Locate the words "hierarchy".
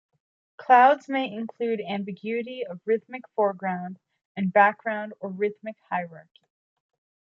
5.91-6.47